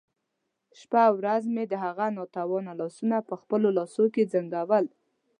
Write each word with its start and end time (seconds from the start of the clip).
شپه 0.79 0.99
او 1.07 1.13
ورځ 1.21 1.43
مې 1.53 1.63
د 1.67 1.73
هغه 1.85 2.05
ناتوانه 2.17 2.71
لاسونه 2.79 3.17
په 3.29 3.35
خپلو 3.41 3.67
لاسو 3.77 4.03
کې 4.13 4.29
زنګول. 4.33 4.85